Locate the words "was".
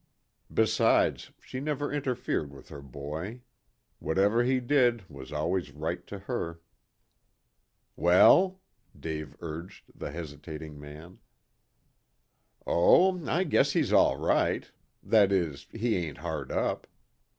5.07-5.31